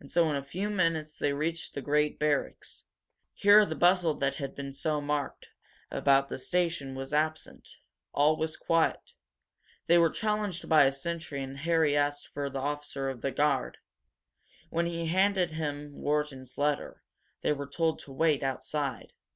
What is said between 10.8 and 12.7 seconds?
a sentry and Harry asked for the